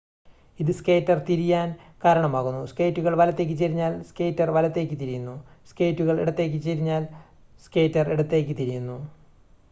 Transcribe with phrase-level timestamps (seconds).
[0.59, 1.67] ഇത് സ്കേറ്റർ തിരിയാൻ
[2.03, 5.35] കാരണമാകുന്നു സ്കേറ്റുകൾ വലത്തേക്ക് ചെരിഞ്ഞാൽ സ്കേറ്റർ വലത്തേക്ക് തിരിയുന്നു
[5.67, 7.05] സ്കേറ്റുകൾ ഇടത്തേക്ക് ചെരിഞ്ഞാൽ
[7.59, 8.97] സ്കേറ്റർ ഇടത്തേക്ക് തിരിയുന്നു